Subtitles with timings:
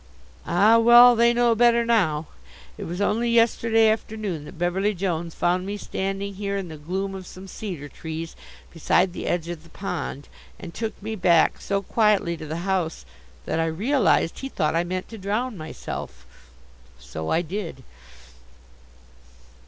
[0.47, 1.15] Ah, well!
[1.15, 2.25] They know better now.
[2.75, 7.13] It was only yesterday afternoon that Beverly Jones found me standing here in the gloom
[7.13, 8.35] of some cedar trees
[8.73, 10.27] beside the edge of the pond
[10.57, 13.05] and took me back so quietly to the house
[13.45, 16.25] that I realized he thought I meant to drown myself.
[16.97, 17.83] So I did.